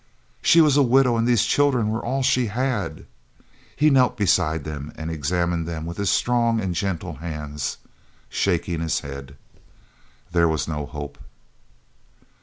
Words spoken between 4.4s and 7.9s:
them and examined them with his strong and gentle hands,